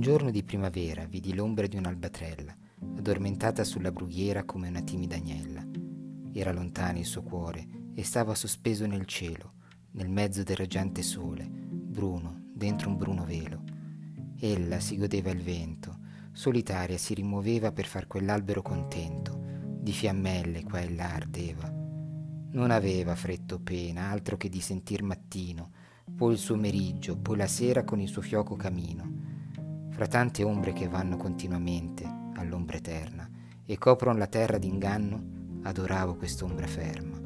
[0.00, 2.56] Un giorno di primavera vidi l'ombra di un'albatrella,
[2.96, 5.62] addormentata sulla brughiera come una timida agnella.
[6.32, 9.52] Era lontano il suo cuore e stava sospeso nel cielo,
[9.90, 13.62] nel mezzo del raggiante sole, bruno, dentro un bruno velo.
[14.38, 15.98] Ella si godeva il vento,
[16.32, 19.38] solitaria si rimuoveva per far quell'albero contento,
[19.82, 21.70] di fiammelle qua e là ardeva.
[22.52, 25.72] Non aveva fretto pena, altro che di sentir mattino,
[26.16, 29.19] poi il suo meriggio, poi la sera con il suo fioco camino
[30.00, 33.28] fra tante ombre che vanno continuamente all'ombra eterna
[33.66, 37.20] e coprono la terra d'inganno, adoravo quest'ombra ferma.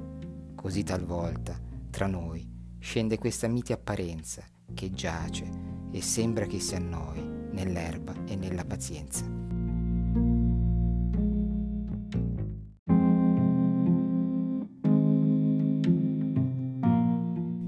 [0.56, 1.56] Così talvolta,
[1.88, 2.44] tra noi,
[2.80, 4.42] scende questa mite apparenza
[4.74, 5.48] che giace
[5.92, 9.24] e sembra che si annoi nell'erba e nella pazienza.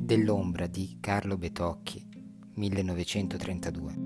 [0.02, 2.04] Dell'ombra di Carlo Betocchi,
[2.54, 4.05] 1932.